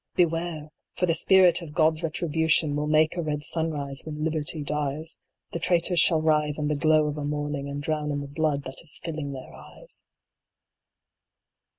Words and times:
Beware! 0.15 0.71
for 0.95 1.05
the 1.05 1.13
spirit 1.13 1.61
of 1.61 1.75
God 1.75 1.97
s 1.97 2.01
Retribution 2.01 2.75
Will 2.75 2.87
make 2.87 3.15
a 3.15 3.21
red 3.21 3.43
sunrise 3.43 4.01
when 4.03 4.23
Liberty 4.23 4.63
dies; 4.63 5.19
The 5.51 5.59
Traitors 5.59 5.99
shall 5.99 6.23
writhe 6.23 6.57
in 6.57 6.69
the 6.69 6.75
glow 6.75 7.05
of 7.05 7.19
a 7.19 7.23
morning, 7.23 7.69
And 7.69 7.83
drown 7.83 8.09
in 8.11 8.19
the 8.21 8.27
blood 8.27 8.63
that 8.63 8.81
is 8.81 8.99
filling 9.03 9.31
their 9.33 9.53
eyes 9.53 10.05